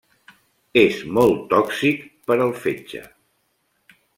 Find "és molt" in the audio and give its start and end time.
0.83-1.45